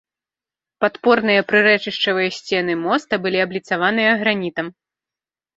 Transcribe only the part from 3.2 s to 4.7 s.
былі абліцаваныя гранітам.